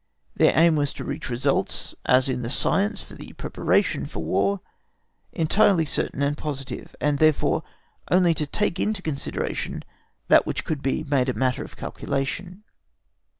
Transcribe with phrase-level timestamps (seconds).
[0.35, 4.59] Their aim was to reach results, as in the science for the preparation for War,
[5.31, 7.61] entirely certain and positive, and therefore
[8.09, 9.83] only to take into consideration
[10.27, 12.63] that which could be made matter of calculation.